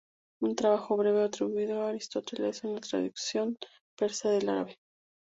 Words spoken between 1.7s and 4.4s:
a Aristóteles, es una traducción persa